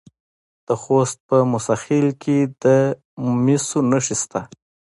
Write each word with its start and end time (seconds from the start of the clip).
د 0.67 0.69
خوست 0.81 1.17
په 1.27 1.37
موسی 1.51 1.75
خیل 1.83 2.07
کې 2.23 2.37
د 2.63 2.65
مسو 3.43 3.79
نښې 3.91 4.15
شته. 4.21 4.41